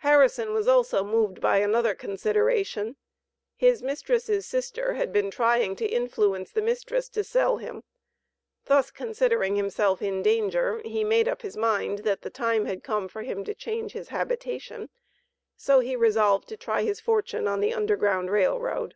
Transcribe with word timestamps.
Harrison 0.00 0.52
was 0.52 0.68
also 0.68 1.02
moved 1.02 1.40
by 1.40 1.56
another 1.56 1.94
consideration. 1.94 2.96
His 3.56 3.82
mistress' 3.82 4.44
sister 4.46 4.92
had 4.92 5.14
been 5.14 5.30
trying 5.30 5.76
to 5.76 5.86
influence 5.88 6.50
the 6.52 6.60
mistress 6.60 7.08
to 7.08 7.24
sell 7.24 7.56
him; 7.56 7.82
thus 8.66 8.90
considering 8.90 9.56
himself 9.56 10.02
in 10.02 10.20
danger, 10.22 10.82
he 10.84 11.04
made 11.04 11.26
up 11.26 11.40
his 11.40 11.56
mind 11.56 12.00
that 12.00 12.20
the 12.20 12.28
time 12.28 12.66
had 12.66 12.84
come 12.84 13.08
for 13.08 13.22
him 13.22 13.44
to 13.44 13.54
change 13.54 13.92
his 13.92 14.08
habitation, 14.08 14.90
so 15.56 15.80
he 15.80 15.96
resolved 15.96 16.48
to 16.50 16.58
try 16.58 16.82
his 16.82 17.00
fortune 17.00 17.48
on 17.48 17.60
the 17.60 17.72
Underground 17.72 18.30
Rail 18.30 18.60
Road. 18.60 18.94